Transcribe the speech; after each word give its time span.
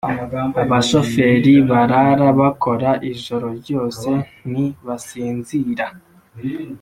abashoferi 0.63 1.53
barara 1.69 2.27
bakora 2.39 2.89
ijoro 3.11 3.47
ryose 3.59 4.09
ntibasinzira 4.51 5.87